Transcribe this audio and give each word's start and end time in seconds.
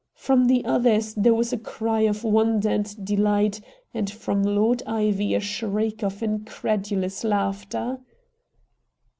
From 0.15 0.45
the 0.47 0.65
others 0.65 1.13
there 1.13 1.35
was 1.35 1.53
a 1.53 1.59
cry 1.59 1.99
of 1.99 2.23
wonder 2.23 2.69
and 2.69 3.05
delight, 3.05 3.61
and 3.93 4.09
from 4.09 4.41
Lord 4.41 4.81
Ivy 4.87 5.35
a 5.35 5.39
shriek 5.39 6.01
of 6.03 6.23
incredulous 6.23 7.23
laughter. 7.23 7.99